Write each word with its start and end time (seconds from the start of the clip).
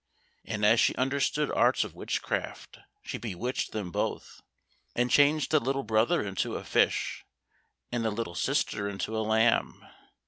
And 0.45 0.65
as 0.65 0.79
she 0.79 0.95
understood 0.95 1.51
arts 1.51 1.83
of 1.83 1.93
witchcraft 1.93 2.79
she 3.03 3.19
bewitched 3.19 3.71
them 3.71 3.91
both, 3.91 4.41
and 4.95 5.11
changed 5.11 5.51
the 5.51 5.59
little 5.59 5.83
brother 5.83 6.23
into 6.23 6.55
a 6.55 6.63
fish, 6.63 7.23
and 7.91 8.03
the 8.03 8.09
little 8.09 8.33
sister 8.33 8.89
into 8.89 9.15
a 9.15 9.21
lamb. 9.21 9.87